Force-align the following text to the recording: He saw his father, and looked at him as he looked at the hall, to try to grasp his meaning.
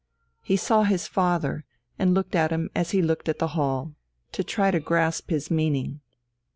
He 0.41 0.57
saw 0.57 0.81
his 0.81 1.07
father, 1.07 1.63
and 1.99 2.15
looked 2.15 2.33
at 2.33 2.49
him 2.49 2.71
as 2.73 2.89
he 2.89 3.03
looked 3.03 3.29
at 3.29 3.37
the 3.37 3.49
hall, 3.49 3.93
to 4.31 4.43
try 4.43 4.71
to 4.71 4.79
grasp 4.79 5.29
his 5.29 5.51
meaning. 5.51 6.01